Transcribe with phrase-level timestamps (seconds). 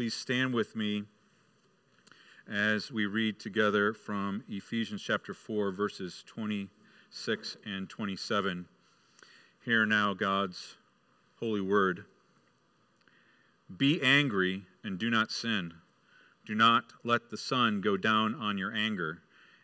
[0.00, 1.04] Please stand with me
[2.50, 8.64] as we read together from Ephesians chapter 4, verses 26 and 27.
[9.62, 10.76] Hear now God's
[11.38, 12.06] holy word.
[13.76, 15.74] Be angry and do not sin.
[16.46, 19.18] Do not let the sun go down on your anger,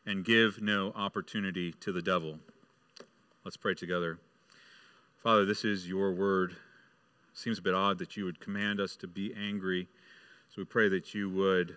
[0.04, 2.40] and give no opportunity to the devil.
[3.42, 4.18] Let's pray together.
[5.22, 6.56] Father, this is your word.
[7.32, 9.88] Seems a bit odd that you would command us to be angry.
[10.56, 11.76] So we pray that you would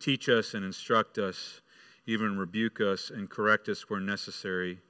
[0.00, 1.62] teach us and instruct us,
[2.06, 4.80] even rebuke us and correct us where necessary.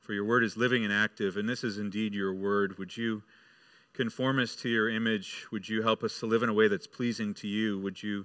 [0.00, 2.78] For your word is living and active, and this is indeed your word.
[2.78, 3.24] Would you
[3.94, 5.46] conform us to your image?
[5.50, 7.80] Would you help us to live in a way that's pleasing to you?
[7.80, 8.24] Would you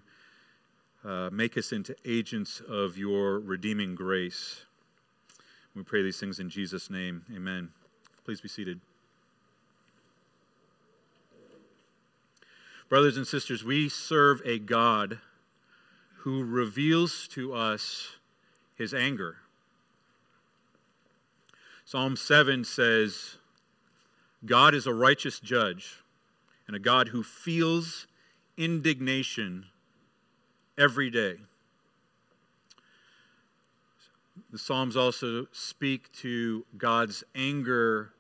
[1.04, 4.62] uh, make us into agents of your redeeming grace?
[5.76, 7.26] We pray these things in Jesus' name.
[7.36, 7.70] Amen.
[8.24, 8.80] Please be seated.
[12.94, 15.18] Brothers and sisters, we serve a God
[16.18, 18.18] who reveals to us
[18.76, 19.38] his anger.
[21.86, 23.38] Psalm 7 says,
[24.46, 26.04] God is a righteous judge
[26.68, 28.06] and a God who feels
[28.58, 29.66] indignation
[30.78, 31.38] every day.
[34.52, 38.14] The Psalms also speak to God's anger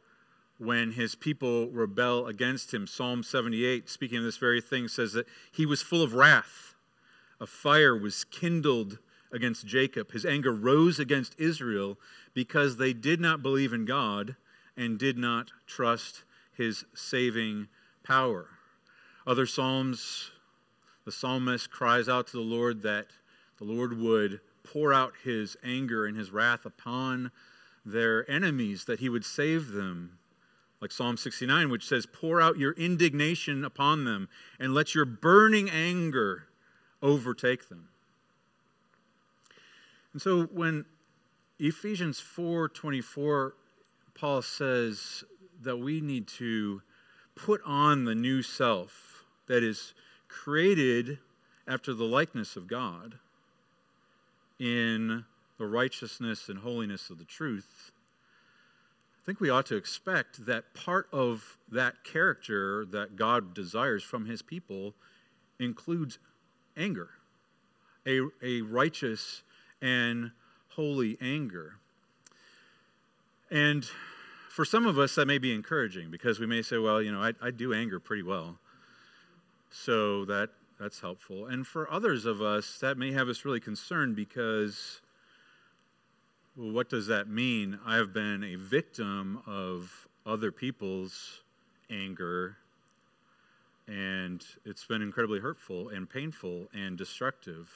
[0.63, 2.87] when his people rebel against him.
[2.87, 6.73] Psalm 78, speaking of this very thing, says that he was full of wrath
[7.43, 10.11] a fire was kindled against Jacob.
[10.13, 11.99] His anger rose against Israel
[12.33, 14.37] because they did not believe in God
[14.77, 16.23] and did not trust
[16.55, 17.67] his saving
[18.01, 18.47] power.
[19.27, 20.31] Other Psalms,
[21.03, 23.07] the psalmist cries out to the Lord that
[23.57, 27.29] the Lord would pour out his anger and his wrath upon
[27.85, 30.17] their enemies, that he would save them.
[30.83, 34.27] Like Psalm 69, which says, Pour out your indignation upon them
[34.59, 36.47] and let your burning anger
[37.01, 37.87] overtake them.
[40.11, 40.83] And so when
[41.57, 43.53] Ephesians 4:24
[44.13, 45.23] Paul says
[45.61, 46.81] that we need to
[47.33, 49.93] put on the new self that is
[50.27, 51.17] created
[51.65, 53.17] after the likeness of God
[54.59, 55.23] in
[55.57, 57.92] the righteousness and holiness of the truth,
[59.23, 64.25] I think we ought to expect that part of that character that God desires from
[64.25, 64.93] his people
[65.59, 66.19] includes
[66.75, 67.09] anger,
[68.05, 69.43] a, a righteous
[69.81, 70.31] and
[70.67, 71.75] holy anger.
[73.49, 73.87] And
[74.49, 77.21] for some of us, that may be encouraging because we may say, well, you know,
[77.21, 78.57] I, I do anger pretty well.
[79.71, 81.47] So that, that's helpful.
[81.47, 84.99] And for others of us, that may have us really concerned because,
[86.55, 87.79] well, what does that mean?
[87.85, 91.41] I have been a victim of other people's
[91.89, 92.57] anger
[93.87, 97.69] and it's been incredibly hurtful and painful and destructive.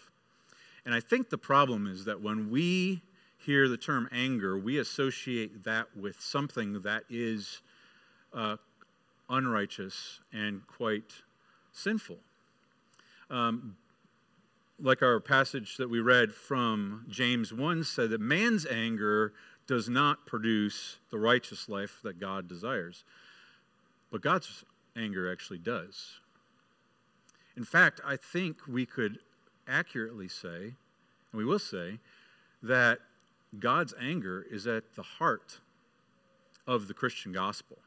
[0.86, 3.02] And I think the problem is that when we
[3.40, 7.62] hear the term anger, we associate that with something that is
[8.34, 8.56] uh,
[9.30, 11.12] unrighteous and quite
[11.74, 12.18] sinful.
[13.30, 13.76] Um,
[14.80, 19.34] like our passage that we read from James 1 said that man's anger
[19.66, 23.04] does not produce the righteous life that God desires.
[24.12, 24.64] But God's
[24.96, 26.20] anger actually does.
[27.56, 29.20] In fact, I think we could
[29.68, 32.00] accurately say, and we will say,
[32.62, 33.00] that
[33.60, 35.60] God's anger is at the heart
[36.68, 37.78] of the Christian gospel.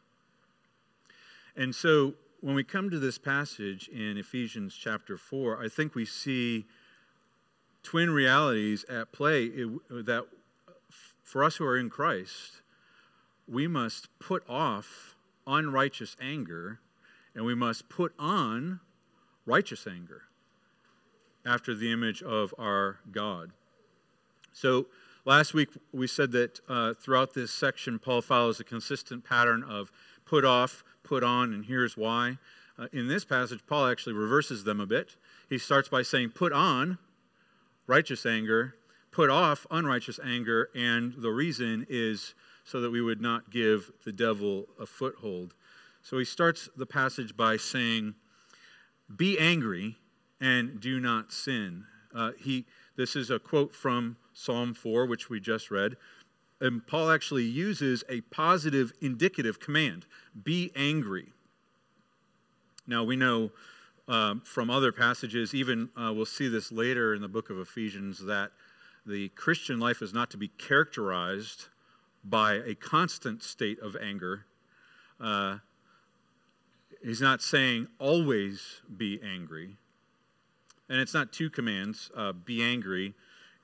[1.56, 6.04] And so when we come to this passage in Ephesians chapter 4, I think we
[6.04, 6.66] see
[7.82, 10.26] twin realities at play that
[11.22, 12.62] for us who are in Christ,
[13.46, 16.80] we must put off unrighteous anger
[17.34, 18.80] and we must put on
[19.46, 20.22] righteous anger
[21.44, 23.50] after the image of our God.
[24.52, 24.86] So,
[25.24, 29.92] last week we said that uh, throughout this section, Paul follows a consistent pattern of
[30.24, 32.38] put off, put on, and here's why.
[32.78, 35.16] Uh, in this passage, Paul actually reverses them a bit.
[35.48, 36.98] He starts by saying, put on
[37.86, 38.74] righteous anger,
[39.10, 44.12] put off unrighteous anger, and the reason is so that we would not give the
[44.12, 45.54] devil a foothold.
[46.02, 48.14] So he starts the passage by saying,
[49.14, 49.96] Be angry
[50.40, 51.84] and do not sin.
[52.14, 52.64] Uh, he,
[52.96, 55.96] this is a quote from Psalm 4, which we just read.
[56.60, 60.06] And Paul actually uses a positive indicative command
[60.44, 61.32] be angry.
[62.86, 63.50] Now, we know
[64.08, 68.18] um, from other passages, even uh, we'll see this later in the book of Ephesians,
[68.24, 68.50] that
[69.06, 71.66] the Christian life is not to be characterized
[72.24, 74.44] by a constant state of anger.
[75.20, 75.58] Uh,
[77.02, 79.76] He's not saying always be angry,
[80.90, 83.14] and it's not two commands uh, be angry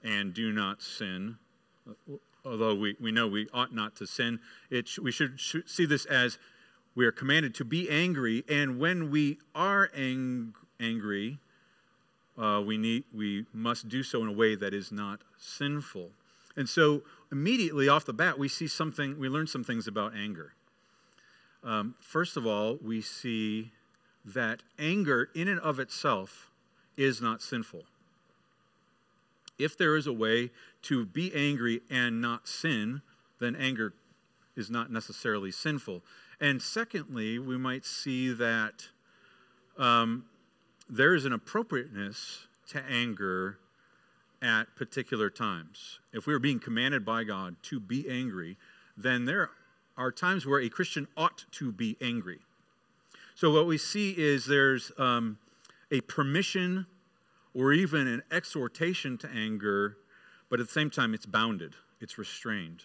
[0.02, 1.36] and do not sin.
[2.46, 4.38] Although we, we know we ought not to sin,
[4.70, 6.38] it, we should, should see this as
[6.94, 11.38] we are commanded to be angry, and when we are ang- angry,
[12.38, 16.10] uh, we, need, we must do so in a way that is not sinful.
[16.56, 17.02] And so,
[17.32, 20.54] immediately off the bat, we see something, we learn some things about anger.
[21.64, 23.72] Um, first of all, we see
[24.24, 26.50] that anger, in and of itself,
[26.96, 27.84] is not sinful.
[29.58, 30.50] If there is a way
[30.82, 33.02] to be angry and not sin,
[33.38, 33.94] then anger
[34.56, 36.02] is not necessarily sinful.
[36.40, 38.88] And secondly, we might see that
[39.78, 40.24] um,
[40.88, 43.58] there is an appropriateness to anger
[44.42, 45.98] at particular times.
[46.12, 48.56] If we are being commanded by God to be angry,
[48.96, 49.50] then there
[49.96, 52.40] are times where a Christian ought to be angry.
[53.34, 55.38] So, what we see is there's um,
[55.90, 56.86] a permission
[57.56, 59.96] or even an exhortation to anger,
[60.50, 62.82] but at the same time, it's bounded, it's restrained.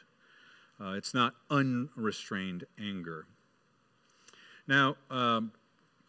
[0.80, 3.26] Uh, it's not unrestrained anger.
[4.68, 5.52] Now, um,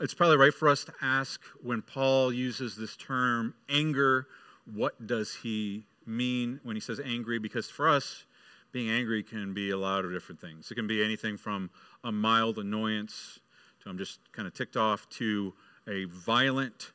[0.01, 4.27] it's probably right for us to ask when Paul uses this term anger,
[4.73, 7.39] what does he mean when he says angry?
[7.39, 8.25] Because for us,
[8.73, 10.71] being angry can be a lot of different things.
[10.71, 11.69] It can be anything from
[12.03, 13.41] a mild annoyance
[13.83, 15.53] to I'm just kind of ticked off to
[15.87, 16.93] a violent,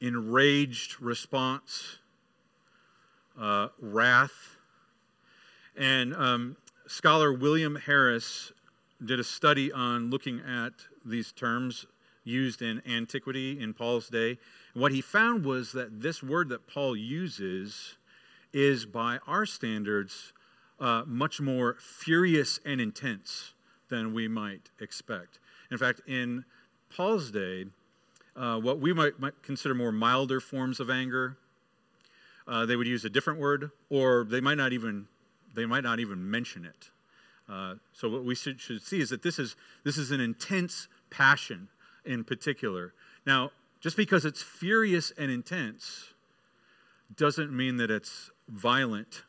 [0.00, 1.98] enraged response,
[3.38, 4.56] uh, wrath.
[5.76, 6.56] And um,
[6.86, 8.52] scholar William Harris
[9.04, 10.72] did a study on looking at
[11.04, 11.86] these terms
[12.24, 14.38] used in antiquity in Paul's day.
[14.74, 17.96] What he found was that this word that Paul uses
[18.52, 20.32] is, by our standards,
[20.78, 23.54] uh, much more furious and intense
[23.88, 25.38] than we might expect.
[25.70, 26.44] In fact, in
[26.94, 27.66] Paul's day,
[28.40, 31.36] uh, what we might, might, consider more milder forms of anger,
[32.48, 35.06] uh, they would use a different word, or they might not even
[35.54, 36.90] they might not even mention it.
[37.48, 40.86] Uh, so what we should, should see is that this is, this is an intense
[41.10, 41.68] passion
[42.04, 42.94] in particular.
[43.26, 43.50] Now,
[43.80, 46.14] just because it's furious and intense
[47.16, 49.24] doesn't mean that it's violent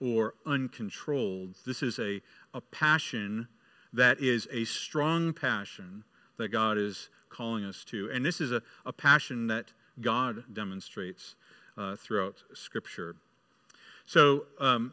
[0.00, 1.54] or uncontrolled.
[1.64, 2.20] This is a,
[2.52, 3.46] a passion
[3.92, 6.02] that is a strong passion
[6.42, 8.10] that God is calling us to.
[8.12, 11.34] And this is a, a passion that God demonstrates
[11.78, 13.16] uh, throughout Scripture.
[14.04, 14.92] So, um,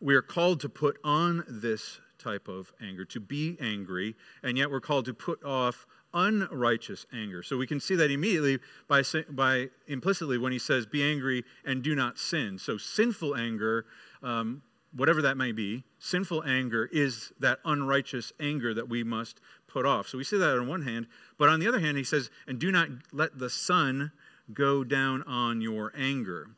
[0.00, 4.70] we are called to put on this type of anger, to be angry, and yet
[4.70, 7.42] we're called to put off unrighteous anger.
[7.42, 8.58] So we can see that immediately
[8.88, 12.58] by, by implicitly when he says, be angry and do not sin.
[12.58, 13.86] So sinful anger,
[14.22, 14.62] um,
[14.94, 19.40] whatever that may be, sinful anger is that unrighteous anger that we must
[19.72, 20.08] put off.
[20.08, 21.06] So we see that on one hand,
[21.38, 24.12] but on the other hand, he says, and do not let the sun
[24.52, 26.48] go down on your anger.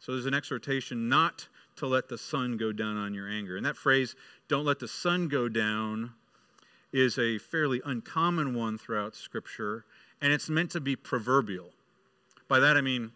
[0.00, 3.56] So there's an exhortation not to let the sun go down on your anger.
[3.56, 4.16] And that phrase,
[4.48, 6.12] don't let the sun go down,
[6.92, 9.84] is a fairly uncommon one throughout Scripture,
[10.20, 11.70] and it's meant to be proverbial.
[12.48, 13.12] By that I mean,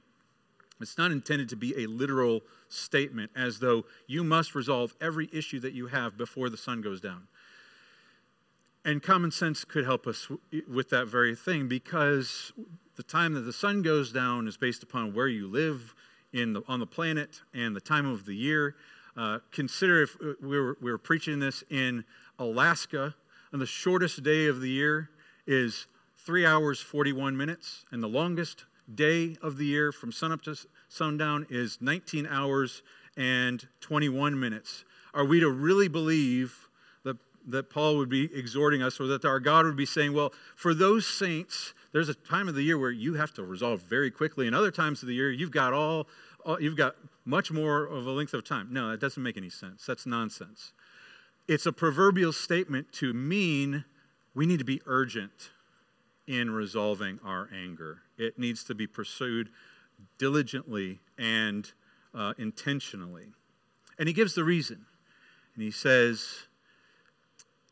[0.81, 5.61] it's not intended to be a literal statement as though you must resolve every issue
[5.61, 7.29] that you have before the sun goes down.
[8.85, 10.29] And common sense could help us
[10.69, 12.53] with that very thing because
[12.97, 15.95] the time that the sun goes down is based upon where you live,
[16.33, 18.77] in the, on the planet and the time of the year.
[19.17, 22.05] Uh, consider if uh, we were, we were preaching this in
[22.39, 23.15] Alaska,
[23.53, 25.11] and the shortest day of the year
[25.47, 25.87] is
[26.17, 30.57] three hours, 41 minutes, and the longest day of the year from sunup to
[30.89, 32.83] sundown is 19 hours
[33.17, 34.85] and 21 minutes.
[35.13, 36.69] Are we to really believe
[37.49, 40.75] that, Paul would be exhorting us, or that our God would be saying, well, for
[40.75, 44.47] those saints, there's a time of the year where you have to resolve very quickly,
[44.47, 46.07] and other times of the year you've got all,
[46.45, 48.69] all you've got much more of a length of time.
[48.71, 49.87] No, that doesn't make any sense.
[49.87, 50.73] That's nonsense.
[51.49, 53.85] It's a proverbial statement to mean
[54.35, 55.51] we need to be urgent
[56.27, 58.03] in resolving our anger.
[58.17, 59.51] It needs to be pursued
[60.19, 61.71] diligently and
[62.15, 63.27] uh, intentionally.
[63.99, 64.85] And he gives the reason.
[65.55, 66.47] And he says,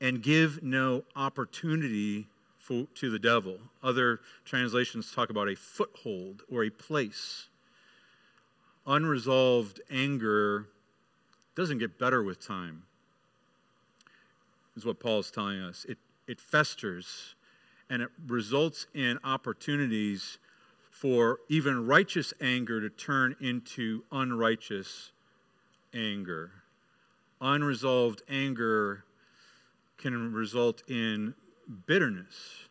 [0.00, 2.26] and give no opportunity
[2.58, 3.58] for, to the devil.
[3.82, 7.48] Other translations talk about a foothold or a place.
[8.86, 10.66] Unresolved anger
[11.54, 12.82] doesn't get better with time,
[14.76, 15.84] is what Paul is telling us.
[15.88, 17.34] It, it festers
[17.90, 20.38] and it results in opportunities
[20.90, 25.12] for even righteous anger to turn into unrighteous
[25.92, 26.50] anger.
[27.40, 29.04] Unresolved anger
[30.00, 31.34] can result in
[31.86, 32.68] bitterness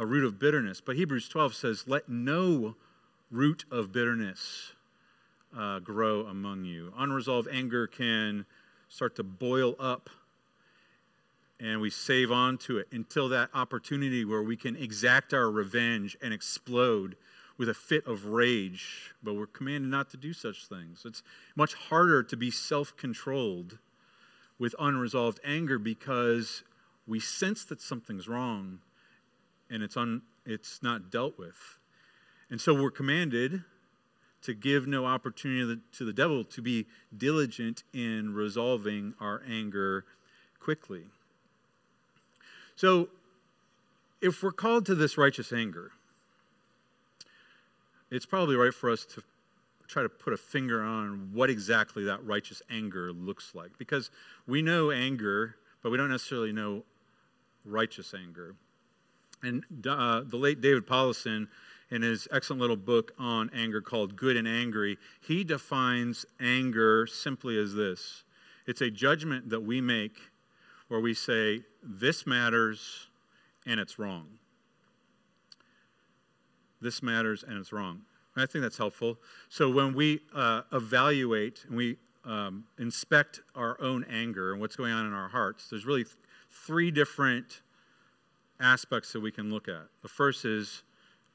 [0.00, 0.80] a root of bitterness.
[0.80, 2.74] But Hebrews 12 says, Let no
[3.30, 4.72] root of bitterness
[5.56, 6.92] uh, grow among you.
[6.96, 8.46] Unresolved anger can
[8.88, 10.10] start to boil up
[11.60, 16.16] and we save on to it until that opportunity where we can exact our revenge
[16.22, 17.14] and explode
[17.58, 19.12] with a fit of rage.
[19.22, 21.02] But we're commanded not to do such things.
[21.04, 21.22] It's
[21.54, 23.76] much harder to be self controlled
[24.60, 26.62] with unresolved anger because
[27.06, 28.78] we sense that something's wrong
[29.70, 31.78] and it's, un, it's not dealt with.
[32.50, 33.64] And so we're commanded
[34.42, 36.86] to give no opportunity to the devil to be
[37.16, 40.04] diligent in resolving our anger
[40.60, 41.04] quickly.
[42.76, 43.08] So,
[44.22, 45.92] if we're called to this righteous anger,
[48.10, 49.22] it's probably right for us to
[49.90, 53.76] try to put a finger on what exactly that righteous anger looks like.
[53.78, 54.10] Because
[54.46, 56.84] we know anger, but we don't necessarily know
[57.64, 58.54] righteous anger.
[59.42, 61.48] And uh, the late David Powlison,
[61.90, 67.58] in his excellent little book on anger called Good and Angry, he defines anger simply
[67.58, 68.22] as this
[68.66, 70.16] it's a judgment that we make
[70.88, 73.08] where we say, This matters
[73.66, 74.26] and it's wrong.
[76.80, 78.02] This matters and it's wrong.
[78.36, 79.18] I think that's helpful.
[79.48, 84.92] So when we uh, evaluate and we um, inspect our own anger and what's going
[84.92, 86.16] on in our hearts, there's really th-
[86.50, 87.62] three different
[88.60, 89.82] aspects that we can look at.
[90.02, 90.82] The first is,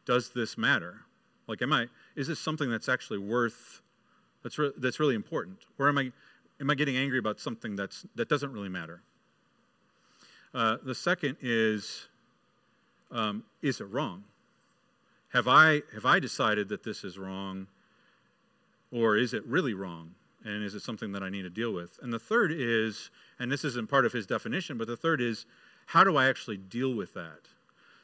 [0.06, 1.02] does this matter?
[1.48, 1.88] Like, am I?
[2.16, 3.82] Is this something that's actually worth?
[4.44, 6.12] That's re- that's really important, or am I?
[6.62, 9.02] Am I getting angry about something that's that doesn't really matter?
[10.54, 12.08] Uh, the second is,
[13.12, 14.24] um, is it wrong?
[15.36, 17.68] Have I, have I decided that this is wrong,
[18.90, 20.16] or is it really wrong?
[20.46, 22.00] And is it something that I need to deal with?
[22.02, 25.46] And the third is, and this isn't part of his definition, but the third is,
[25.88, 27.42] how do I actually deal with that?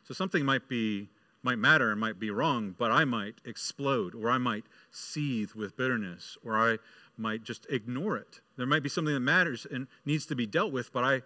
[0.04, 1.08] So something might be
[1.42, 5.78] might matter and might be wrong, but I might explode, or I might seethe with
[5.78, 6.80] bitterness, or I
[7.18, 8.42] might just ignore it.
[8.58, 11.22] There might be something that matters and needs to be dealt with, but I,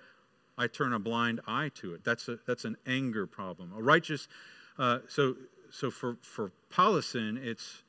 [0.55, 2.03] I turn a blind eye to it.
[2.05, 3.74] That's, a, that's an anger problem.
[3.75, 4.29] A righteous,
[4.77, 5.35] uh, so
[5.72, 7.84] so for, for Powlison, it's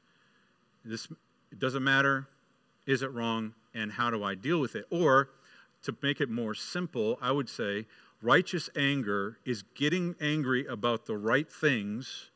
[0.84, 1.08] this
[1.52, 2.28] it doesn't matter,
[2.86, 4.86] is it wrong, and how do I deal with it?
[4.90, 5.30] Or
[5.82, 7.86] to make it more simple, I would say
[8.22, 12.30] righteous anger is getting angry about the right things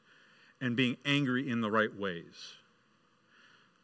[0.61, 2.55] and being angry in the right ways.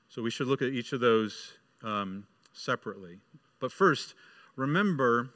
[0.09, 3.19] So we should look at each of those um, separately.
[3.61, 4.15] But first,
[4.57, 5.31] remember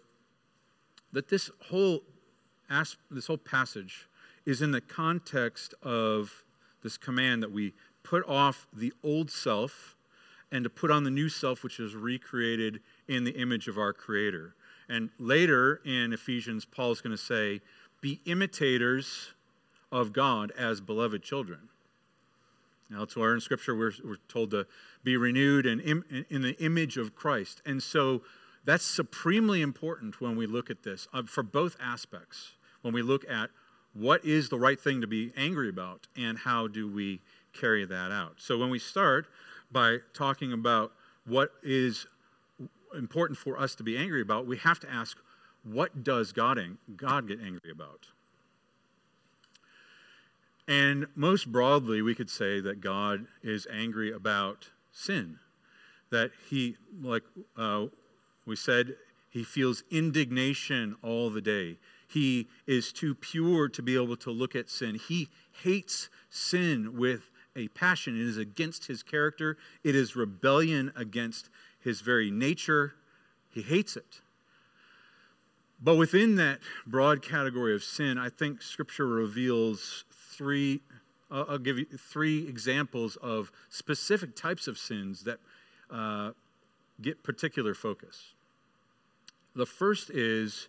[1.12, 2.02] that this whole,
[3.10, 4.06] this whole passage
[4.46, 6.44] is in the context of
[6.82, 9.96] this command that we put off the old self
[10.52, 13.92] and to put on the new self, which is recreated in the image of our
[13.92, 14.54] Creator.
[14.88, 17.60] And later in Ephesians, Paul is going to say,
[18.00, 19.30] Be imitators
[19.92, 21.68] of God as beloved children.
[22.88, 24.66] Now, elsewhere in Scripture, we're, we're told to
[25.04, 27.62] be renewed in, in, in the image of Christ.
[27.64, 28.22] And so
[28.64, 32.52] that's supremely important when we look at this uh, for both aspects.
[32.82, 33.50] When we look at
[33.94, 37.20] what is the right thing to be angry about and how do we
[37.52, 38.34] carry that out.
[38.38, 39.26] So when we start
[39.72, 40.92] by talking about
[41.26, 42.06] what is
[42.96, 45.18] important for us to be angry about, we have to ask,
[45.64, 46.58] what does God,
[46.96, 48.06] God get angry about?
[50.68, 55.38] And most broadly, we could say that God is angry about sin.
[56.10, 57.24] That he, like
[57.56, 57.86] uh,
[58.46, 58.94] we said,
[59.30, 61.78] he feels indignation all the day.
[62.08, 64.96] He is too pure to be able to look at sin.
[64.96, 65.28] He
[65.62, 68.20] hates sin with a passion.
[68.20, 71.48] It is against his character, it is rebellion against
[71.80, 72.94] his very nature.
[73.48, 74.20] He hates it.
[75.82, 80.80] But within that broad category of sin, I think Scripture reveals three.
[81.30, 85.38] I'll give you three examples of specific types of sins that
[85.90, 86.32] uh,
[87.00, 88.34] get particular focus.
[89.54, 90.68] The first is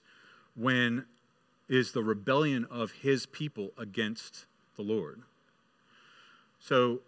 [0.56, 1.06] when
[1.70, 4.46] is the rebellion of his people against
[4.76, 5.22] the Lord.
[6.60, 7.00] So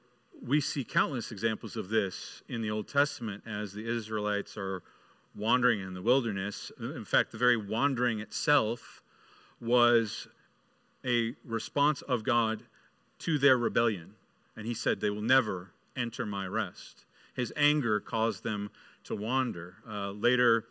[0.46, 4.82] we see countless examples of this in the Old Testament as the Israelites are
[5.36, 6.72] wandering in the wilderness.
[6.80, 9.02] In fact, the very wandering itself
[9.60, 10.28] was
[11.06, 12.64] a response of God
[13.20, 14.16] to their rebellion.
[14.56, 17.06] And he said, They will never enter my rest.
[17.36, 18.70] His anger caused them
[19.06, 19.76] to wander.
[19.88, 20.66] Uh, later,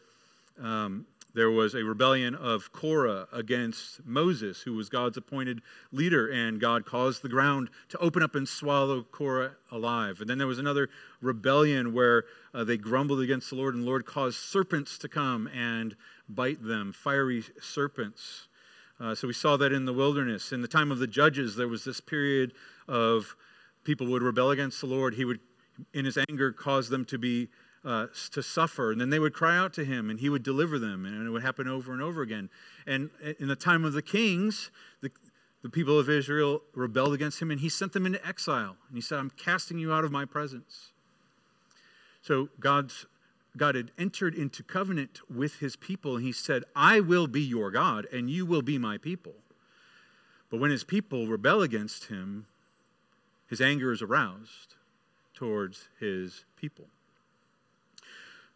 [0.61, 6.61] um, there was a rebellion of Korah against Moses, who was God's appointed leader, and
[6.61, 10.21] God caused the ground to open up and swallow Korah alive.
[10.21, 10.91] And then there was another
[11.23, 15.47] rebellion where uh, they grumbled against the Lord, and the Lord caused serpents to come
[15.49, 15.97] and
[16.29, 18.49] bite them, fiery serpents.
[19.01, 20.53] Uh, so we saw that in the wilderness.
[20.53, 22.53] In the time of the judges, there was this period
[22.89, 23.35] of
[23.85, 25.15] people would rebel against the Lord.
[25.15, 25.41] He would,
[25.95, 27.49] in his anger, cause them to be
[27.85, 30.79] uh, to suffer, and then they would cry out to him, and he would deliver
[30.79, 32.49] them, and it would happen over and over again.
[32.87, 34.71] And in the time of the kings,
[35.01, 35.11] the,
[35.63, 38.77] the people of Israel rebelled against him, and he sent them into exile.
[38.89, 40.93] And he said, "I'm casting you out of my presence."
[42.23, 43.07] So God's
[43.57, 47.71] God had entered into covenant with his people, and he said, I will be your
[47.71, 49.35] God, and you will be my people.
[50.51, 52.47] But when his people rebel against him,
[53.49, 54.77] his anger is aroused
[55.35, 56.87] towards his people.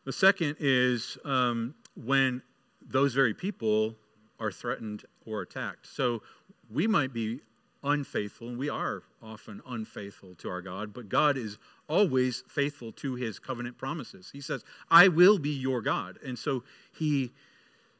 [0.06, 2.40] The second is um, when
[2.80, 3.96] those very people
[4.38, 5.84] are threatened or attacked.
[5.84, 6.22] So
[6.70, 7.40] we might be
[7.82, 11.58] unfaithful, and we are often unfaithful to our God, but God is
[11.88, 14.30] always faithful to his covenant promises.
[14.32, 16.18] He says, I will be your God.
[16.24, 16.62] And so
[16.96, 17.32] he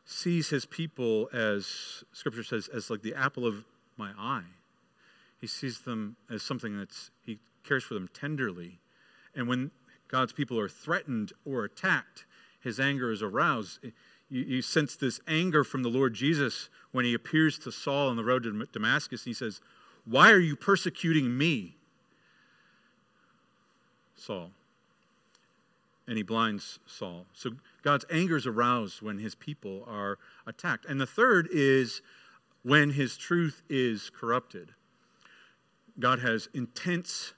[0.04, 3.64] sees his people as, scripture says, as like the apple of
[3.96, 4.42] my eye.
[5.40, 8.78] He sees them as something that's, he cares for them tenderly.
[9.34, 9.72] And when
[10.08, 12.25] God's people are threatened or attacked,
[12.60, 13.78] his anger is aroused.
[14.28, 18.16] You, you, sense this anger from the Lord Jesus when he appears to Saul on
[18.16, 19.25] the road to Damascus.
[19.25, 19.60] He says,
[20.04, 21.76] Why are you persecuting me?
[24.16, 24.50] Saul.
[26.08, 27.26] And he blinds Saul.
[27.34, 27.50] So
[27.82, 30.86] God's anger is aroused when his people are attacked.
[30.86, 32.02] And the third is
[32.62, 34.70] when his truth is corrupted.
[36.00, 37.32] God has intense,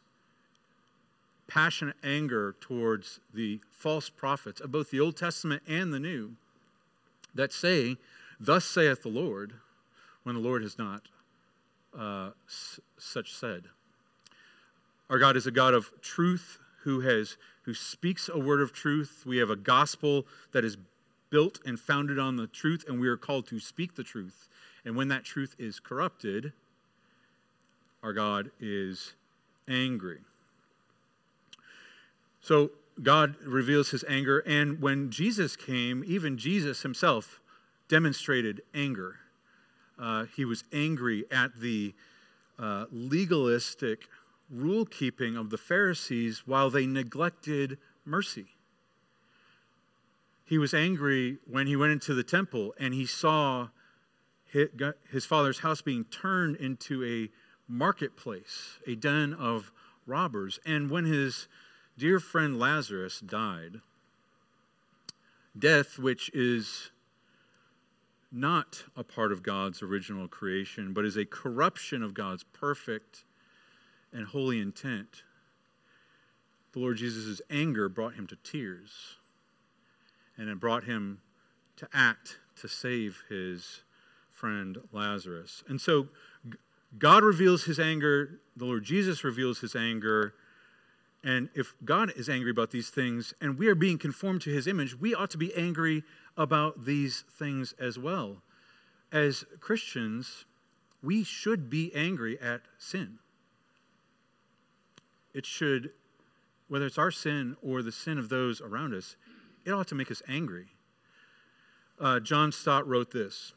[1.49, 6.33] passionate anger towards the false prophets of both the Old Testament and the New
[7.35, 7.97] that say,
[8.39, 9.55] Thus saith the Lord,
[10.23, 11.09] when the Lord has not
[11.99, 13.65] uh, s- such said.
[15.11, 19.25] Our God is a God of truth who has who speaks a word of truth.
[19.27, 20.77] We have a gospel that is
[21.31, 24.49] built and founded on the truth, and we are called to speak the truth.
[24.85, 26.53] And when that truth is corrupted,
[28.03, 29.13] our God is
[29.69, 30.21] angry.
[32.49, 32.71] So
[33.03, 37.41] God reveals his anger, and when Jesus came, even Jesus himself
[37.89, 39.17] demonstrated anger.
[39.99, 41.93] Uh, he was angry at the
[42.59, 44.09] uh, legalistic
[44.51, 48.47] rule keeping of the Pharisees while they neglected mercy.
[50.47, 53.69] He was angry when he went into the temple and he saw
[54.47, 57.29] his father's house being turned into a
[57.71, 59.71] marketplace, a den of
[60.07, 60.59] robbers.
[60.65, 61.47] And when his
[61.99, 63.81] dear friend Lazarus died,
[65.59, 66.91] death, which is
[68.31, 73.25] not a part of God's original creation, but is a corruption of God's perfect
[74.13, 75.23] and holy intent,
[76.73, 79.17] the Lord Jesus' anger brought him to tears.
[80.37, 81.21] And it brought him
[81.77, 83.83] to act to save his
[84.33, 85.65] friend Lazarus.
[85.69, 86.09] And so
[86.97, 90.35] God reveals his anger, the Lord Jesus reveals his anger.
[91.25, 94.67] And if God is angry about these things and we are being conformed to his
[94.67, 96.05] image, we ought to be angry
[96.37, 98.43] about these things as well.
[99.11, 100.45] As Christians,
[101.03, 103.19] we should be angry at sin
[105.39, 105.93] it should,
[106.67, 109.15] whether it's our sin or the sin of those around us,
[109.65, 110.67] it ought to make us angry.
[112.01, 113.53] Uh, John Stott wrote this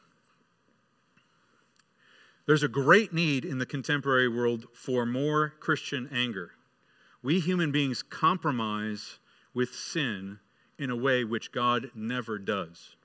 [2.46, 6.52] There's a great need in the contemporary world for more Christian anger.
[7.24, 9.20] We human beings compromise
[9.54, 10.40] with sin
[10.78, 12.96] in a way which God never does.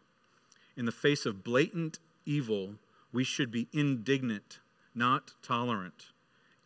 [0.76, 2.76] In the face of blatant evil,
[3.12, 4.60] we should be indignant,
[4.94, 6.06] not tolerant,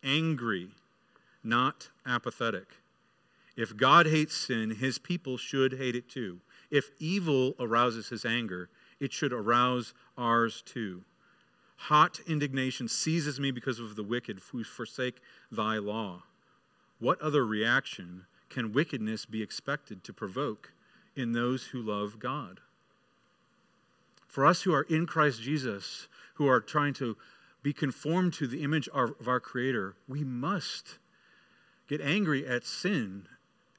[0.03, 0.69] angry,
[1.43, 2.67] not apathetic.
[3.57, 6.39] If God hates sin, his people should hate it too.
[6.69, 11.03] If evil arouses his anger, it should arouse ours too.
[11.75, 15.19] Hot indignation seizes me because of the wicked who forsake
[15.51, 16.23] thy law.
[17.01, 20.71] What other reaction can wickedness be expected to provoke
[21.15, 22.59] in those who love God?
[24.27, 27.17] For us who are in Christ Jesus, who are trying to
[27.63, 30.99] be conformed to the image of our Creator, we must
[31.89, 33.27] get angry at sin,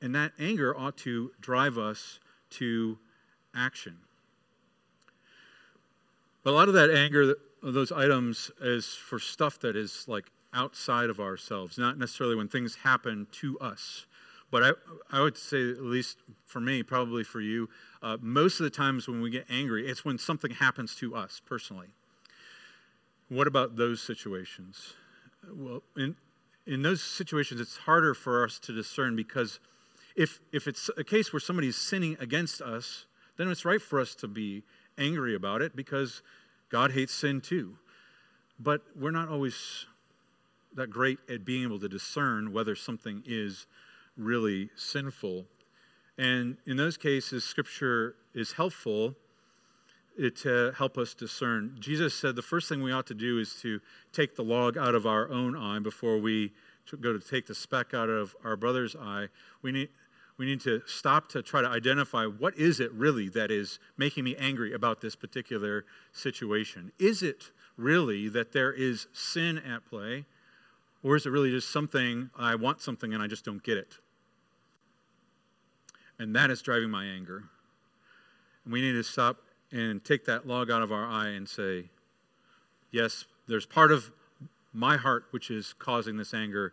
[0.00, 2.18] and that anger ought to drive us
[2.50, 2.98] to
[3.54, 3.98] action.
[6.42, 11.10] But a lot of that anger, those items, is for stuff that is like outside
[11.10, 14.06] of ourselves, not necessarily when things happen to us.
[14.50, 14.72] But I,
[15.10, 17.70] I would say, at least for me, probably for you,
[18.02, 21.40] uh, most of the times when we get angry, it's when something happens to us
[21.46, 21.88] personally.
[23.30, 24.92] What about those situations?
[25.50, 26.14] Well, in,
[26.66, 29.58] in those situations, it's harder for us to discern because
[30.16, 33.06] if, if it's a case where somebody's sinning against us,
[33.38, 34.62] then it's right for us to be
[34.98, 36.20] angry about it because
[36.68, 37.76] God hates sin too.
[38.62, 39.86] but we're not always
[40.76, 43.66] that great at being able to discern whether something is
[44.16, 45.44] really sinful.
[46.18, 49.14] And in those cases, Scripture is helpful
[50.22, 51.76] eh, to help us discern.
[51.80, 53.80] Jesus said the first thing we ought to do is to
[54.12, 56.52] take the log out of our own eye before we
[57.00, 59.28] go to take the speck out of our brother's eye.
[59.62, 59.88] We need,
[60.36, 64.24] we need to stop to try to identify what is it really that is making
[64.24, 66.92] me angry about this particular situation.
[66.98, 70.24] Is it really that there is sin at play?
[71.02, 73.94] Or is it really just something, I want something and I just don't get it?
[76.18, 77.44] And that is driving my anger.
[78.64, 79.38] And we need to stop
[79.72, 81.86] and take that log out of our eye and say,
[82.90, 84.10] yes, there's part of
[84.72, 86.72] my heart which is causing this anger,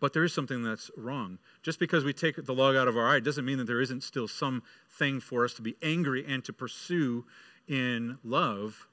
[0.00, 1.38] but there is something that's wrong.
[1.62, 4.02] Just because we take the log out of our eye doesn't mean that there isn't
[4.02, 7.24] still something for us to be angry and to pursue
[7.68, 8.86] in love,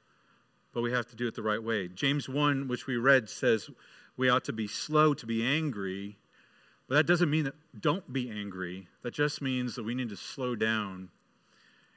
[0.74, 1.88] but we have to do it the right way.
[1.88, 3.70] James 1, which we read, says
[4.18, 6.18] we ought to be slow to be angry,
[6.88, 8.88] but that doesn't mean that don't be angry.
[9.04, 11.10] That just means that we need to slow down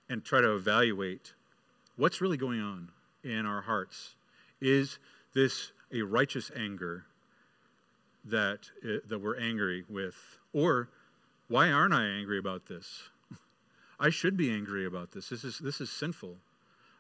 [0.09, 1.33] and try to evaluate
[1.97, 2.89] what's really going on
[3.25, 4.15] in our hearts.
[4.61, 4.99] Is
[5.33, 7.05] this a righteous anger
[8.27, 10.17] that, uh, that we're angry with?
[10.53, 10.89] Or
[11.49, 13.09] why aren't I angry about this?
[14.01, 15.29] I should be angry about this.
[15.29, 16.37] This is, this is sinful.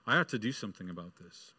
[0.06, 1.52] I ought to do something about this.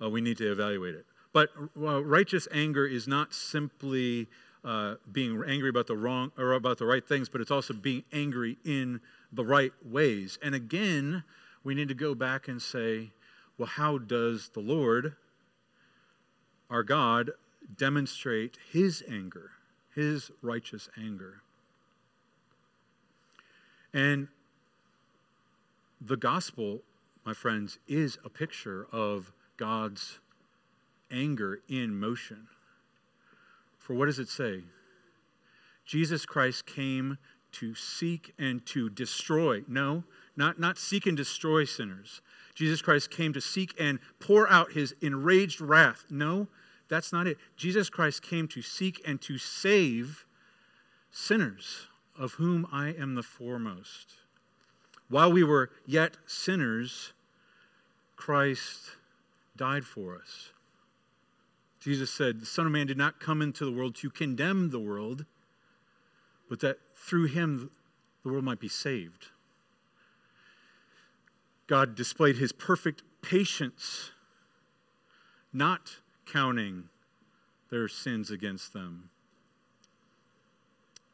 [0.00, 1.06] Uh, we need to evaluate it.
[1.32, 4.28] But uh, righteous anger is not simply
[4.64, 8.04] uh, being angry about the wrong or about the right things, but it's also being
[8.12, 9.00] angry in
[9.32, 10.38] the right ways.
[10.42, 11.24] And again,
[11.64, 13.10] we need to go back and say,
[13.58, 15.14] well, how does the Lord,
[16.70, 17.30] our God,
[17.76, 19.50] demonstrate his anger,
[19.94, 21.42] his righteous anger?
[23.94, 24.28] And
[26.00, 26.80] the gospel,
[27.24, 30.18] my friends, is a picture of God's
[31.12, 32.48] anger in motion.
[33.78, 34.62] For what does it say?
[35.84, 37.18] Jesus Christ came
[37.52, 39.62] to seek and to destroy.
[39.68, 40.04] No,
[40.36, 42.22] not, not seek and destroy sinners.
[42.54, 46.04] Jesus Christ came to seek and pour out his enraged wrath.
[46.10, 46.48] No,
[46.88, 47.38] that's not it.
[47.56, 50.24] Jesus Christ came to seek and to save
[51.10, 54.14] sinners, of whom I am the foremost.
[55.08, 57.12] While we were yet sinners,
[58.16, 58.90] Christ
[59.56, 60.50] died for us.
[61.82, 64.78] Jesus said, The Son of Man did not come into the world to condemn the
[64.78, 65.24] world,
[66.48, 67.70] but that through him
[68.22, 69.26] the world might be saved.
[71.66, 74.12] God displayed his perfect patience,
[75.52, 76.84] not counting
[77.68, 79.10] their sins against them.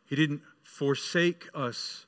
[0.05, 2.05] He didn't forsake us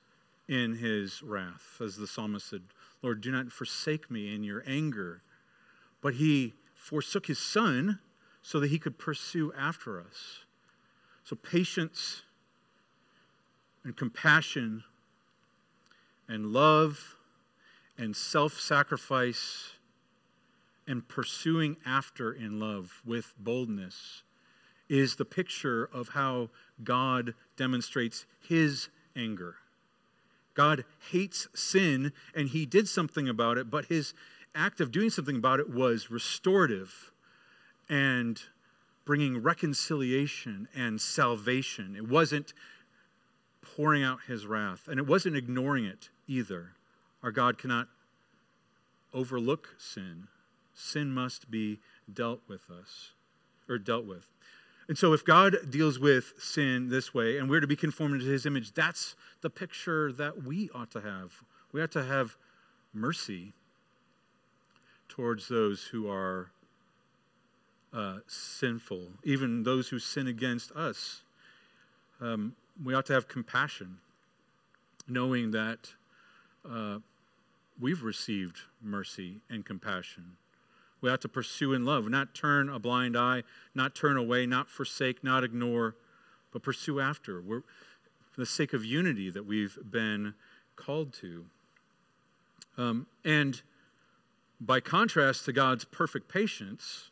[0.49, 2.63] in his wrath, as the psalmist said,
[3.03, 5.23] Lord, do not forsake me in your anger.
[6.03, 8.01] But he forsook his son
[8.43, 10.45] so that he could pursue after us.
[11.25, 12.23] So, patience
[13.85, 14.85] and compassion
[16.29, 17.17] and love
[17.99, 19.73] and self sacrifice
[20.87, 24.23] and pursuing after in love with boldness
[24.89, 26.51] is the picture of how
[26.83, 29.57] God demonstrates his anger.
[30.55, 34.15] God hates sin and he did something about it, but his
[34.55, 37.13] act of doing something about it was restorative
[37.91, 38.41] and
[39.05, 41.97] bringing reconciliation and salvation.
[41.97, 42.55] It wasn't
[43.61, 46.71] pouring out his wrath, and it wasn't ignoring it either.
[47.23, 47.89] Our God cannot
[49.13, 50.29] overlook sin.
[50.73, 51.81] Sin must be
[52.13, 53.11] dealt with us,
[53.69, 54.27] or dealt with.
[54.89, 58.27] And so, if God deals with sin this way and we're to be conformed to
[58.27, 61.33] his image, that's the picture that we ought to have.
[61.73, 62.37] We ought to have
[62.93, 63.53] mercy
[65.09, 66.51] towards those who are
[67.93, 71.23] uh, sinful, even those who sin against us.
[72.21, 73.99] Um, we ought to have compassion,
[75.09, 75.93] knowing that
[76.69, 76.99] uh,
[77.81, 80.25] we've received mercy and compassion.
[81.01, 83.43] We ought to pursue in love, not turn a blind eye,
[83.75, 85.95] not turn away, not forsake, not ignore,
[86.53, 87.41] but pursue after.
[87.41, 87.63] We're,
[88.31, 90.35] for the sake of unity that we've been
[90.77, 91.45] called to.
[92.77, 93.61] Um, and
[94.61, 97.11] by contrast to God's perfect patience,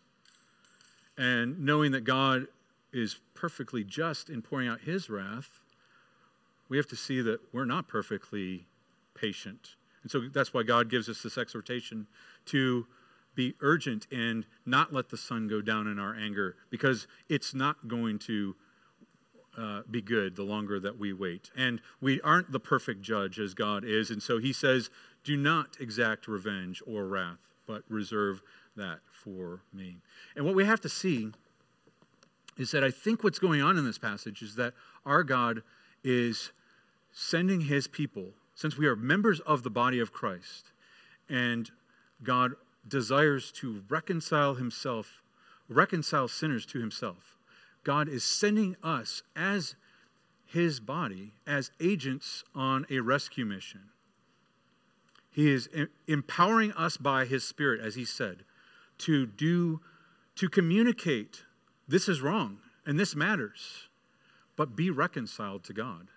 [1.19, 2.47] and knowing that God
[2.93, 5.61] is perfectly just in pouring out his wrath,
[6.69, 8.67] we have to see that we're not perfectly
[9.15, 9.75] patient.
[10.03, 12.07] And so that's why God gives us this exhortation
[12.47, 12.87] to
[13.35, 17.89] be urgent and not let the sun go down in our anger because it's not
[17.89, 18.55] going to
[19.57, 21.51] uh, be good the longer that we wait.
[21.57, 24.11] And we aren't the perfect judge as God is.
[24.11, 24.89] And so he says,
[25.25, 28.41] do not exact revenge or wrath, but reserve
[28.79, 29.99] that for me.
[30.35, 31.31] And what we have to see
[32.57, 34.75] is that I think what's going on in this passage is that
[35.07, 35.63] our God
[36.03, 36.51] is
[37.13, 40.73] sending his people, since we are members of the body of Christ,
[41.29, 41.71] and
[42.23, 42.55] God
[42.87, 45.23] desires to reconcile himself,
[45.69, 47.37] reconcile sinners to himself.
[47.85, 49.77] God is sending us as
[50.47, 53.91] his body, as agents on a rescue mission.
[55.31, 55.69] He is
[56.07, 58.45] empowering us by his spirit, as he said,
[58.99, 59.81] to do,
[60.37, 61.45] to communicate
[61.87, 63.89] this is wrong and this matters,
[64.57, 66.09] but be reconciled to God.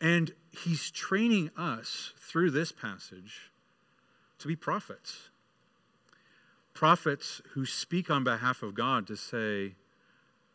[0.00, 3.50] And he's training us through this passage
[4.38, 5.30] to be prophets.
[6.74, 9.74] Prophets who speak on behalf of God to say,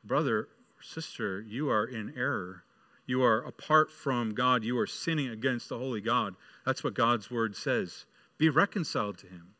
[0.03, 0.49] brother,
[0.81, 2.63] sister, you are in error.
[3.05, 4.63] You are apart from God.
[4.63, 6.35] You are sinning against the holy God.
[6.65, 8.05] That's what God's word says.
[8.37, 9.55] Be reconciled to him.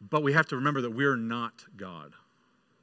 [0.00, 2.12] But we have to remember that we're not God.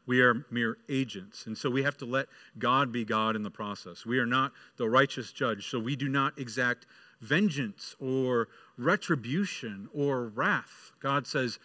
[0.05, 1.47] We are mere agents.
[1.47, 2.27] And so we have to let
[2.59, 4.05] God be God in the process.
[4.05, 6.85] We are not the righteous judge, so we do not exact
[7.21, 10.91] vengeance or retribution or wrath.
[10.99, 11.57] God says,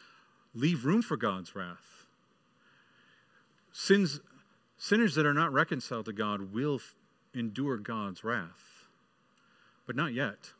[0.54, 2.06] leave room for God's wrath.
[3.72, 4.20] Sins,
[4.78, 6.80] sinners that are not reconciled to God will
[7.34, 8.86] endure God's wrath,
[9.86, 10.52] but not yet.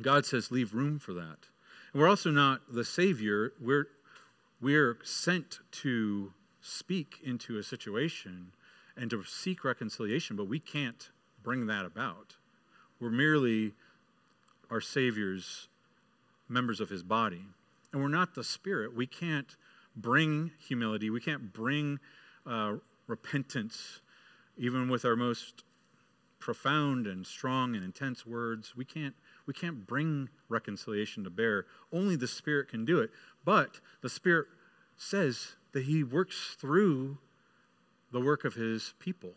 [0.00, 1.38] God says, leave room for that.
[1.96, 3.54] We're also not the Savior.
[3.58, 3.86] We're,
[4.60, 6.30] we're sent to
[6.60, 8.52] speak into a situation
[8.98, 11.08] and to seek reconciliation, but we can't
[11.42, 12.36] bring that about.
[13.00, 13.72] We're merely
[14.70, 15.68] our Savior's
[16.50, 17.46] members of his body.
[17.94, 18.94] And we're not the Spirit.
[18.94, 19.56] We can't
[19.96, 21.98] bring humility, we can't bring
[22.44, 22.74] uh,
[23.06, 24.02] repentance,
[24.58, 25.64] even with our most
[26.40, 28.76] profound and strong and intense words.
[28.76, 29.14] We can't,
[29.46, 31.66] we can't bring reconciliation to bear.
[31.92, 33.10] Only the Spirit can do it.
[33.44, 34.46] But the Spirit
[34.96, 37.18] says that He works through
[38.12, 39.32] the work of His people.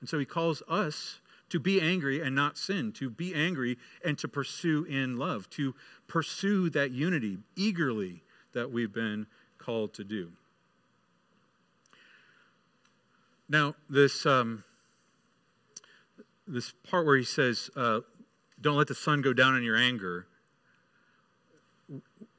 [0.00, 4.16] And so He calls us to be angry and not sin, to be angry and
[4.18, 5.74] to pursue in love, to
[6.08, 8.22] pursue that unity eagerly
[8.54, 9.26] that we've been
[9.58, 10.32] called to do.
[13.50, 14.64] Now, this, um,
[16.48, 18.00] this part where he says, uh,
[18.62, 20.26] Don't let the sun go down in your anger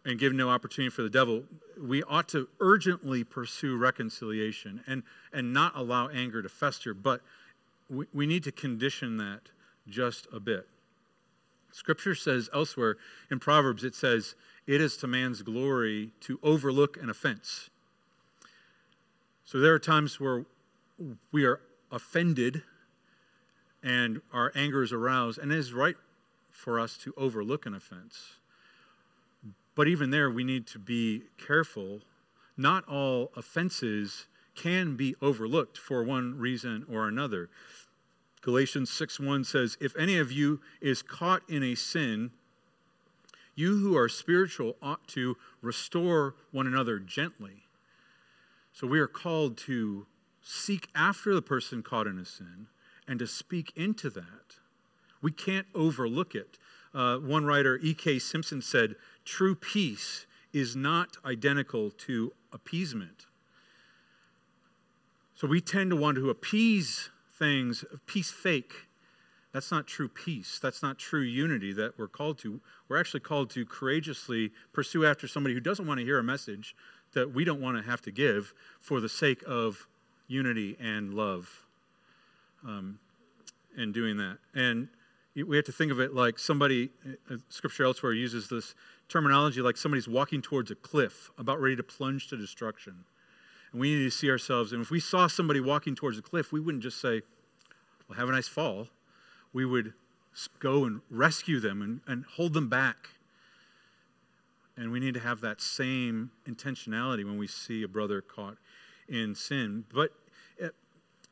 [0.05, 1.43] and give no opportunity for the devil,
[1.79, 6.93] we ought to urgently pursue reconciliation and, and not allow anger to fester.
[6.93, 7.21] But
[7.89, 9.41] we, we need to condition that
[9.87, 10.67] just a bit.
[11.71, 12.97] Scripture says elsewhere
[13.31, 14.35] in Proverbs, it says,
[14.67, 17.69] It is to man's glory to overlook an offense.
[19.45, 20.45] So there are times where
[21.31, 21.59] we are
[21.91, 22.63] offended
[23.83, 25.97] and our anger is aroused, and it is right
[26.53, 28.37] for us to overlook an offense.
[29.75, 32.01] But even there, we need to be careful.
[32.55, 37.49] Not all offenses can be overlooked for one reason or another.
[38.41, 42.31] Galatians 6:1 says, "If any of you is caught in a sin,
[43.55, 47.67] you who are spiritual ought to restore one another gently."
[48.73, 50.05] So we are called to
[50.41, 52.67] seek after the person caught in a sin
[53.07, 54.59] and to speak into that.
[55.23, 56.59] We can't overlook it.
[56.93, 58.19] Uh, one writer, E.K.
[58.19, 63.25] Simpson, said, True peace is not identical to appeasement.
[65.33, 67.09] So we tend to want to appease
[67.39, 68.73] things, peace fake.
[69.51, 70.59] That's not true peace.
[70.61, 72.59] That's not true unity that we're called to.
[72.87, 76.75] We're actually called to courageously pursue after somebody who doesn't want to hear a message
[77.13, 79.87] that we don't want to have to give for the sake of
[80.27, 81.65] unity and love
[82.65, 82.99] um,
[83.77, 84.37] and doing that.
[84.53, 84.87] And
[85.35, 86.89] we have to think of it like somebody,
[87.31, 88.75] uh, scripture elsewhere uses this
[89.09, 92.93] terminology like somebody's walking towards a cliff, about ready to plunge to destruction.
[93.71, 94.73] And we need to see ourselves.
[94.73, 97.21] And if we saw somebody walking towards a cliff, we wouldn't just say,
[98.07, 98.87] Well, have a nice fall.
[99.53, 99.93] We would
[100.59, 103.09] go and rescue them and, and hold them back.
[104.77, 108.57] And we need to have that same intentionality when we see a brother caught
[109.07, 109.85] in sin.
[109.93, 110.11] But
[110.59, 110.69] eh,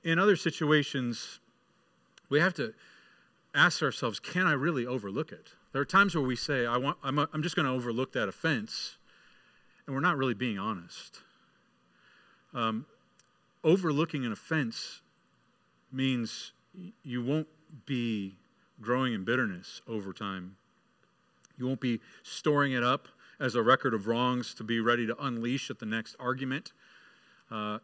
[0.03, 1.39] in other situations,
[2.29, 2.73] we have to
[3.53, 5.49] ask ourselves can I really overlook it?
[5.73, 8.11] There are times where we say, I want, I'm, a, I'm just going to overlook
[8.13, 8.97] that offense,
[9.85, 11.21] and we're not really being honest.
[12.53, 12.85] Um,
[13.63, 15.01] overlooking an offense
[15.91, 16.51] means
[17.03, 17.47] you won't
[17.85, 18.35] be
[18.81, 20.57] growing in bitterness over time.
[21.57, 23.07] You won't be storing it up
[23.39, 26.73] as a record of wrongs to be ready to unleash at the next argument,
[27.49, 27.79] uh,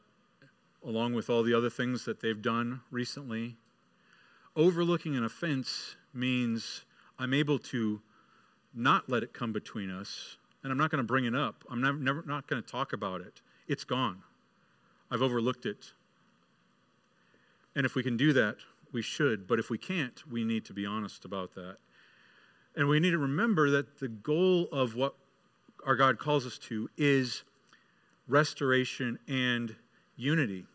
[0.86, 3.56] along with all the other things that they've done recently.
[4.58, 6.84] Overlooking an offense means
[7.20, 8.02] I'm able to
[8.74, 11.64] not let it come between us, and I'm not going to bring it up.
[11.70, 13.42] I'm never, never not going to talk about it.
[13.68, 14.24] It's gone.
[15.12, 15.92] I've overlooked it.
[17.76, 18.56] And if we can do that,
[18.92, 19.48] we should.
[19.48, 21.78] But if we can't, we need to be honest about that.
[22.76, 25.14] And we need to remember that the goal of what
[25.86, 27.44] our God calls us to is
[28.28, 29.76] restoration and
[30.16, 30.66] unity.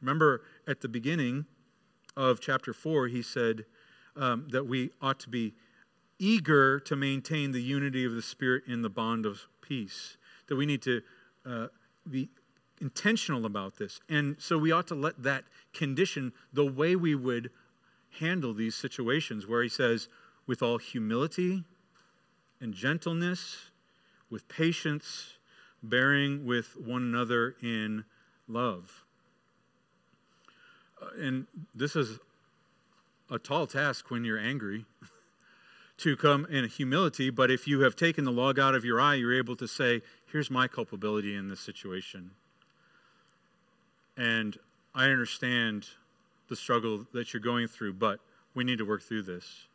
[0.00, 1.46] Remember at the beginning
[2.18, 3.64] of chapter 4, he said
[4.16, 5.54] um, that we ought to be
[6.18, 10.66] eager to maintain the unity of the Spirit in the bond of peace, that we
[10.66, 11.00] need to
[11.46, 11.68] uh,
[12.10, 12.28] be
[12.80, 14.00] intentional about this.
[14.08, 17.50] And so we ought to let that condition the way we would
[18.18, 20.08] handle these situations where he says,
[20.48, 21.62] with all humility
[22.60, 23.70] and gentleness,
[24.28, 25.34] with patience,
[25.84, 28.04] bearing with one another in
[28.48, 29.04] love.
[31.18, 32.18] And this is
[33.30, 34.84] a tall task when you're angry
[35.98, 39.14] to come in humility, but if you have taken the log out of your eye,
[39.14, 42.30] you're able to say, Here's my culpability in this situation.
[44.16, 44.58] And
[44.94, 45.86] I understand
[46.48, 48.20] the struggle that you're going through, but
[48.54, 49.66] we need to work through this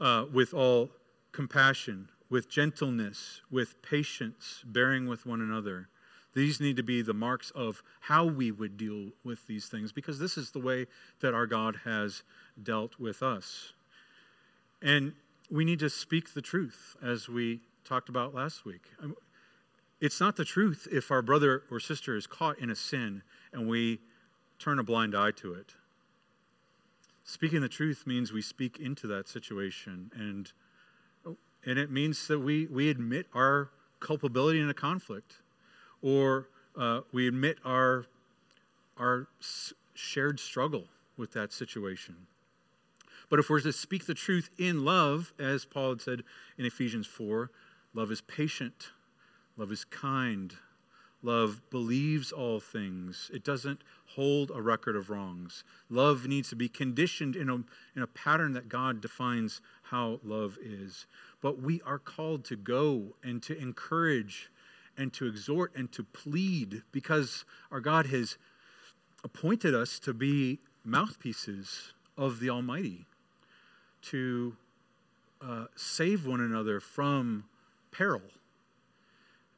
[0.00, 0.90] uh, with all
[1.32, 5.88] compassion, with gentleness, with patience, bearing with one another.
[6.34, 10.18] These need to be the marks of how we would deal with these things because
[10.18, 10.86] this is the way
[11.20, 12.22] that our God has
[12.62, 13.72] dealt with us.
[14.82, 15.12] And
[15.50, 18.82] we need to speak the truth, as we talked about last week.
[19.02, 19.16] Um,
[20.00, 23.68] it's not the truth if our brother or sister is caught in a sin and
[23.68, 23.98] we
[24.58, 25.74] turn a blind eye to it.
[27.24, 30.52] Speaking the truth means we speak into that situation and
[31.64, 35.34] and it means that we, we admit our culpability in a conflict
[36.02, 38.06] or uh, we admit our,
[38.96, 39.28] our
[39.94, 40.84] shared struggle
[41.16, 42.14] with that situation.
[43.28, 46.22] But if we're to speak the truth in love, as Paul had said
[46.56, 47.50] in Ephesians 4,
[47.92, 48.90] love is patient,
[49.56, 50.54] love is kind,
[51.22, 55.62] love believes all things, it doesn't hold a record of wrongs.
[55.90, 60.56] Love needs to be conditioned in a, in a pattern that God defines how love
[60.62, 61.06] is.
[61.42, 64.50] But we are called to go and to encourage
[64.98, 68.36] and to exhort and to plead because our God has
[69.24, 73.06] appointed us to be mouthpieces of the Almighty
[74.02, 74.56] to
[75.40, 77.44] uh, save one another from
[77.90, 78.22] peril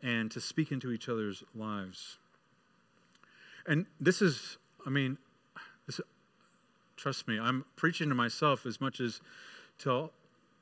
[0.02, 2.18] and to speak into each other's lives.
[3.66, 5.18] And this is, I mean,
[5.86, 6.00] this,
[6.96, 9.20] trust me, I'm preaching to myself as much as
[9.80, 10.10] to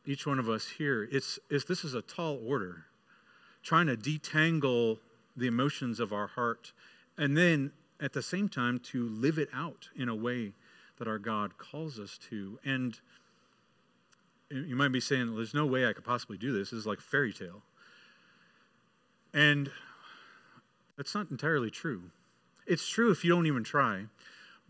[0.06, 1.08] each one of us here.
[1.10, 2.84] It's, it's, this is a tall order,
[3.68, 4.96] trying to detangle
[5.36, 6.72] the emotions of our heart
[7.18, 10.54] and then at the same time to live it out in a way
[10.98, 12.58] that our God calls us to.
[12.64, 12.98] And
[14.48, 16.70] you might be saying, there's no way I could possibly do this.
[16.70, 17.60] This is like fairy tale.
[19.34, 19.70] And
[20.96, 22.04] that's not entirely true.
[22.66, 24.06] It's true if you don't even try,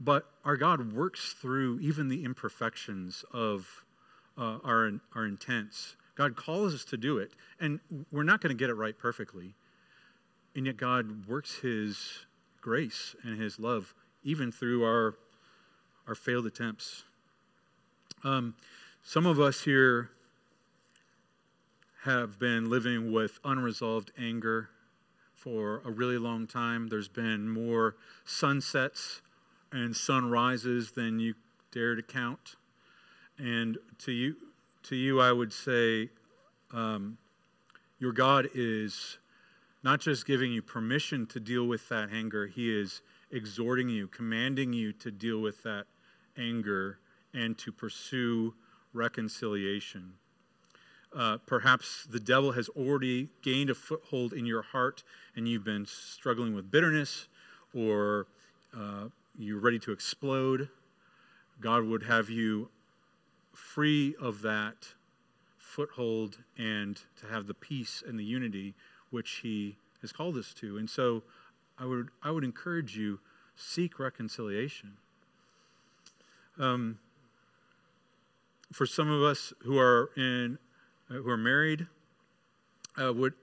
[0.01, 3.85] but our God works through even the imperfections of
[4.37, 5.95] uh, our, our intents.
[6.19, 7.79] God calls us to do it, and
[8.11, 9.55] we're not going to get it right perfectly.
[10.57, 11.97] And yet, God works His
[12.61, 15.15] grace and His love even through our,
[16.09, 17.05] our failed attempts.
[18.25, 18.57] Um,
[19.05, 20.11] some of us here
[22.03, 24.71] have been living with unresolved anger
[25.37, 26.89] for a really long time.
[26.89, 29.23] There's been more sunsets
[29.71, 31.35] and sunrises than you
[31.71, 32.57] dare to count.
[33.39, 34.35] And to you,
[34.85, 36.11] to you, I would say,
[36.73, 37.19] um,
[37.99, 39.19] your God is
[39.83, 44.73] not just giving you permission to deal with that anger, He is exhorting you, commanding
[44.73, 45.87] you to deal with that
[46.37, 46.99] anger
[47.35, 48.55] and to pursue
[48.93, 50.13] reconciliation.
[51.17, 55.03] Uh, perhaps the devil has already gained a foothold in your heart
[55.37, 57.29] and you've been struggling with bitterness
[57.75, 58.27] or
[58.77, 59.05] uh,
[59.39, 60.69] you're ready to explode.
[61.61, 62.69] God would have you
[63.59, 64.87] free of that
[65.59, 68.75] foothold and to have the peace and the unity
[69.11, 70.79] which He has called us to.
[70.79, 71.23] And so
[71.79, 73.19] I would, I would encourage you
[73.57, 74.93] seek reconciliation.
[76.59, 76.99] Um,
[78.73, 80.59] for some of us who are in
[81.11, 81.87] uh, who are married
[83.01, 83.35] uh, would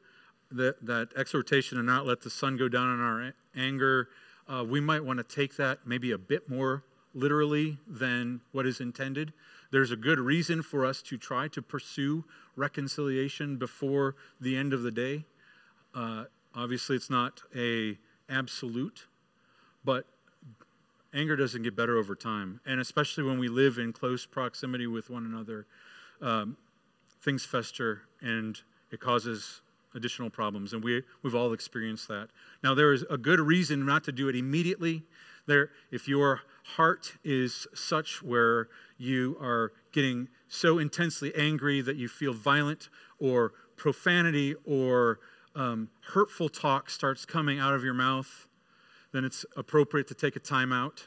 [0.52, 4.10] that, that exhortation to not let the sun go down in our anger
[4.48, 6.84] uh, we might want to take that maybe a bit more
[7.16, 9.34] literally than what is intended
[9.72, 12.24] there's a good reason for us to try to pursue
[12.56, 15.26] reconciliation before the end of the day
[15.94, 17.98] uh, obviously it's not a
[18.30, 19.06] absolute
[19.84, 20.06] but
[21.14, 25.10] anger doesn't get better over time, and especially when we live in close proximity with
[25.10, 25.66] one another.
[26.22, 26.58] Um,
[27.22, 28.60] things fester and
[28.92, 29.62] it causes
[29.96, 30.74] additional problems.
[30.74, 32.28] And we, we've all experienced that.
[32.64, 35.04] Now, there is a good reason not to do it immediately.
[35.48, 42.08] There, if your heart is such where you are getting so intensely angry that you
[42.08, 42.90] feel violent
[43.20, 45.20] or profanity or
[45.56, 48.48] um, hurtful talk starts coming out of your mouth,
[49.12, 51.06] then it's appropriate to take a time out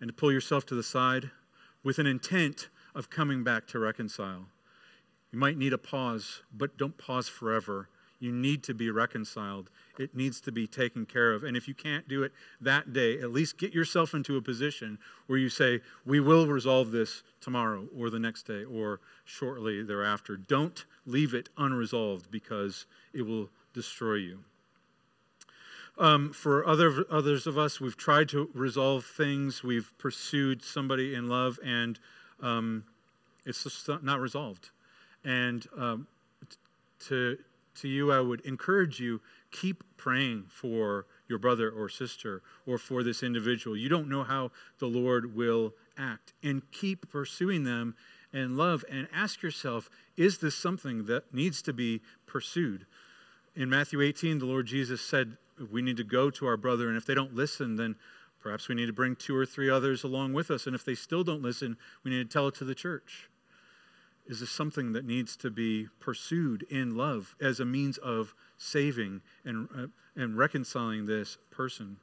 [0.00, 1.30] and to pull yourself to the side
[1.82, 4.46] with an intent of coming back to reconcile.
[5.32, 7.88] You might need a pause, but don't pause forever.
[8.18, 9.70] You need to be reconciled.
[9.98, 11.44] It needs to be taken care of.
[11.44, 14.98] And if you can't do it that day, at least get yourself into a position
[15.26, 20.36] where you say, We will resolve this tomorrow or the next day or shortly thereafter.
[20.36, 24.38] Don't leave it unresolved because it will destroy you.
[25.98, 31.28] Um, for other, others of us, we've tried to resolve things, we've pursued somebody in
[31.28, 31.98] love, and
[32.42, 32.84] um,
[33.46, 34.70] it's just not resolved.
[35.24, 36.06] And um,
[37.06, 37.38] to,
[37.76, 39.20] to you, I would encourage you
[39.50, 43.76] keep praying for your brother or sister or for this individual.
[43.76, 46.32] You don't know how the Lord will act.
[46.42, 47.94] And keep pursuing them
[48.32, 52.86] in love and ask yourself is this something that needs to be pursued?
[53.54, 55.36] In Matthew 18, the Lord Jesus said,
[55.70, 57.96] We need to go to our brother, and if they don't listen, then
[58.40, 60.66] perhaps we need to bring two or three others along with us.
[60.66, 63.28] And if they still don't listen, we need to tell it to the church.
[64.28, 69.22] Is this something that needs to be pursued in love as a means of saving
[69.44, 71.98] and, uh, and reconciling this person?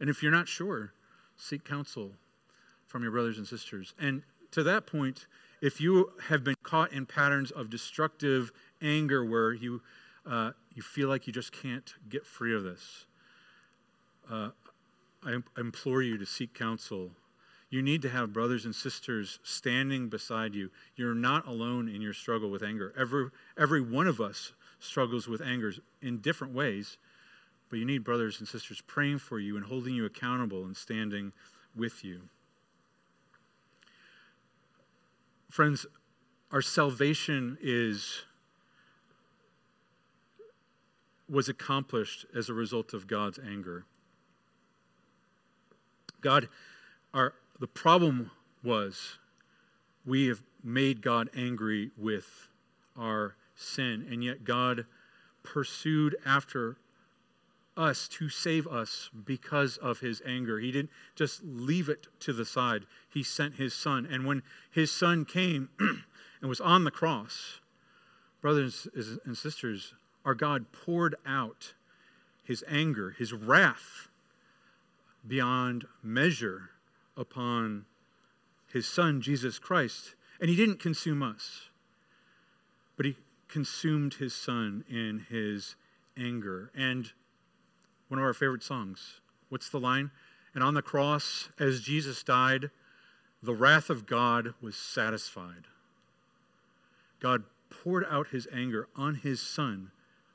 [0.00, 0.92] And if you're not sure,
[1.36, 2.12] seek counsel
[2.86, 3.94] from your brothers and sisters.
[3.98, 5.26] And to that point,
[5.60, 8.52] if you have been caught in patterns of destructive
[8.82, 9.82] anger where you,
[10.26, 13.06] uh, you feel like you just can't get free of this,
[14.30, 14.50] uh,
[15.24, 17.10] I implore you to seek counsel
[17.76, 20.70] you need to have brothers and sisters standing beside you.
[20.96, 22.94] You're not alone in your struggle with anger.
[22.98, 26.96] Every, every one of us struggles with anger in different ways,
[27.68, 31.34] but you need brothers and sisters praying for you and holding you accountable and standing
[31.76, 32.22] with you.
[35.50, 35.84] Friends,
[36.50, 38.22] our salvation is
[41.28, 43.84] was accomplished as a result of God's anger.
[46.22, 46.48] God,
[47.12, 48.30] our, the problem
[48.62, 49.18] was
[50.04, 52.48] we have made God angry with
[52.96, 54.86] our sin, and yet God
[55.42, 56.76] pursued after
[57.76, 60.58] us to save us because of his anger.
[60.58, 64.06] He didn't just leave it to the side, he sent his son.
[64.10, 67.60] And when his son came and was on the cross,
[68.40, 68.88] brothers
[69.24, 69.94] and sisters,
[70.24, 71.74] our God poured out
[72.44, 74.08] his anger, his wrath
[75.26, 76.70] beyond measure
[77.16, 77.84] upon
[78.72, 80.14] his son, Jesus Christ.
[80.40, 81.70] And he didn't consume us,
[82.96, 83.16] but he
[83.48, 85.76] consumed his son in his
[86.16, 86.70] anger.
[86.74, 87.10] And
[88.08, 90.10] one of our favorite songs, what's the line?
[90.54, 92.70] And on the cross, as Jesus died,
[93.42, 95.66] the wrath of God was satisfied.
[97.20, 99.90] God poured out his anger on his son,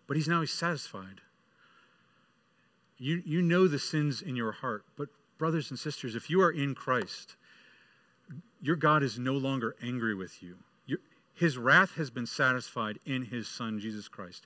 [0.08, 1.22] but he's now satisfied.
[2.98, 5.10] You, you know the sins in your heart, but
[5.42, 7.36] brothers and sisters, if you are in Christ,
[8.62, 10.56] your God is no longer angry with you.
[10.86, 11.00] Your,
[11.34, 14.46] his wrath has been satisfied in his Son, Jesus Christ.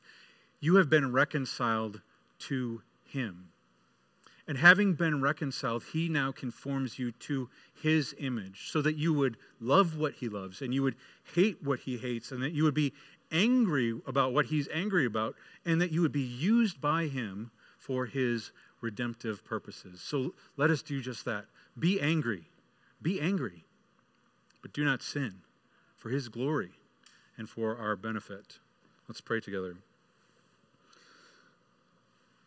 [0.61, 1.99] You have been reconciled
[2.47, 3.49] to him.
[4.47, 7.49] And having been reconciled, he now conforms you to
[7.83, 10.95] his image so that you would love what he loves and you would
[11.33, 12.93] hate what he hates and that you would be
[13.33, 15.35] angry about what he's angry about
[15.65, 18.53] and that you would be used by him for his
[18.85, 19.99] redemptive purposes.
[19.99, 21.45] So let us do just that.
[21.77, 22.43] Be angry.
[23.01, 23.65] Be angry.
[24.61, 25.33] But do not sin
[25.97, 26.69] for his glory
[27.37, 28.59] and for our benefit.
[29.07, 29.75] Let's pray together.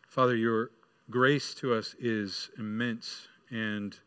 [0.07, 0.71] Father, your
[1.09, 3.99] grace to us is immense, and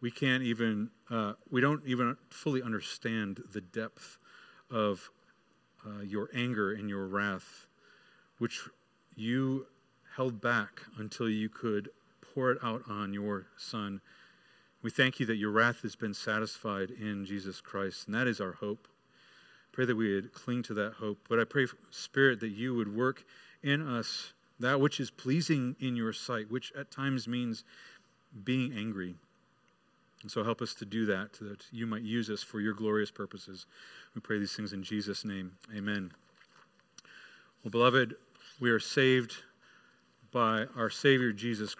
[0.00, 4.18] we can't even, uh, we don't even fully understand the depth
[4.70, 5.08] of
[5.86, 7.66] uh, your anger and your wrath,
[8.38, 8.60] which
[9.14, 9.66] you
[10.16, 11.90] held back until you could
[12.34, 14.00] pour it out on your Son.
[14.82, 18.40] We thank you that your wrath has been satisfied in Jesus Christ, and that is
[18.40, 18.88] our hope.
[19.72, 21.18] Pray that we would cling to that hope.
[21.28, 23.24] But I pray, Spirit, that you would work
[23.62, 27.64] in us that which is pleasing in your sight, which at times means
[28.44, 29.14] being angry.
[30.22, 33.10] And so help us to do that, that you might use us for your glorious
[33.10, 33.66] purposes.
[34.14, 35.52] We pray these things in Jesus' name.
[35.74, 36.10] Amen.
[37.64, 38.16] Well, beloved,
[38.60, 39.36] we are saved
[40.32, 41.68] by our Savior Jesus